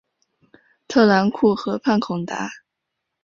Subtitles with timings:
[0.87, 2.49] 特兰库河畔孔达。